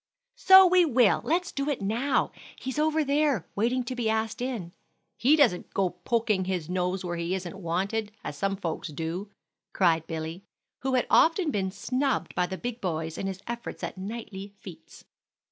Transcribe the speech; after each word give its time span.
"So 0.37 0.65
we 0.65 0.83
will! 0.83 1.21
Let's 1.23 1.51
do 1.51 1.69
it 1.69 1.79
now; 1.79 2.31
he's 2.59 2.79
over 2.79 3.03
there 3.03 3.47
waiting 3.55 3.83
to 3.83 3.93
be 3.93 4.09
asked 4.09 4.41
in. 4.41 4.71
He 5.15 5.35
doesn't 5.35 5.75
go 5.75 5.91
poking 5.91 6.45
his 6.45 6.67
nose 6.67 7.05
where 7.05 7.17
he 7.17 7.35
isn't 7.35 7.61
wanted, 7.61 8.11
as 8.23 8.35
some 8.35 8.57
folks 8.57 8.87
do," 8.87 9.29
cried 9.73 10.07
Billy, 10.07 10.43
who 10.79 10.95
had 10.95 11.05
often 11.11 11.51
been 11.51 11.69
snubbed 11.69 12.33
by 12.33 12.47
the 12.47 12.57
big 12.57 12.81
boys 12.81 13.15
in 13.15 13.27
his 13.27 13.41
efforts 13.45 13.83
at 13.83 13.95
knightly 13.95 14.47
feats. 14.57 15.05